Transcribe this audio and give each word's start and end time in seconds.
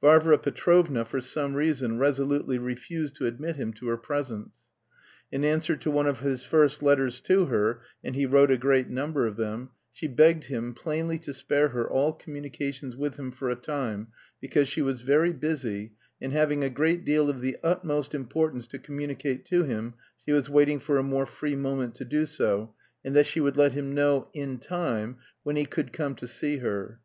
Varvara 0.00 0.38
Petrovna, 0.38 1.04
for 1.04 1.20
some 1.20 1.54
reason, 1.54 2.00
resolutely 2.00 2.58
refused 2.58 3.14
to 3.14 3.26
admit 3.28 3.54
him 3.54 3.72
to 3.72 3.86
her 3.86 3.96
presence. 3.96 4.56
In 5.30 5.44
answer 5.44 5.76
to 5.76 5.88
one 5.88 6.08
of 6.08 6.18
his 6.18 6.42
first 6.42 6.82
letters 6.82 7.20
to 7.20 7.44
her 7.44 7.80
(and 8.02 8.16
he 8.16 8.26
wrote 8.26 8.50
a 8.50 8.56
great 8.56 8.88
number 8.88 9.24
of 9.24 9.36
them) 9.36 9.70
she 9.92 10.08
begged 10.08 10.46
him 10.46 10.74
plainly 10.74 11.16
to 11.20 11.32
spare 11.32 11.68
her 11.68 11.88
all 11.88 12.12
communications 12.12 12.96
with 12.96 13.16
him 13.20 13.30
for 13.30 13.50
a 13.50 13.54
time, 13.54 14.08
because 14.40 14.66
she 14.66 14.82
was 14.82 15.02
very 15.02 15.32
busy, 15.32 15.92
and 16.20 16.32
having 16.32 16.64
a 16.64 16.70
great 16.70 17.04
deal 17.04 17.30
of 17.30 17.40
the 17.40 17.56
utmost 17.62 18.16
importance 18.16 18.66
to 18.66 18.80
communicate 18.80 19.44
to 19.44 19.62
him 19.62 19.94
she 20.24 20.32
was 20.32 20.50
waiting 20.50 20.80
for 20.80 20.98
a 20.98 21.04
more 21.04 21.24
free 21.24 21.54
moment 21.54 21.94
to 21.94 22.04
do 22.04 22.26
so, 22.26 22.74
and 23.04 23.14
that 23.14 23.28
she 23.28 23.38
would 23.38 23.56
let 23.56 23.74
him 23.74 23.94
know 23.94 24.28
in 24.34 24.58
time 24.58 25.18
when 25.44 25.54
he 25.54 25.64
could 25.64 25.92
come 25.92 26.16
to 26.16 26.26
see 26.26 26.56
her. 26.56 26.98